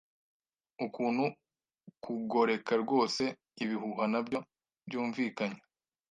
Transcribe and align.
Ukuntu 0.85 1.25
kugoreka 2.03 2.73
rwose 2.83 3.23
ibihuha 3.63 4.05
nabyo 4.11 4.39
byumvikanye 4.87 5.59